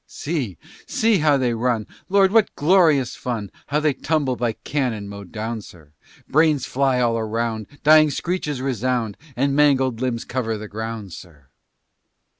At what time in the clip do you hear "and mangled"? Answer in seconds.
9.35-10.01